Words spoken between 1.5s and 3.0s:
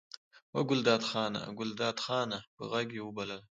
ګلداد خانه! په غږ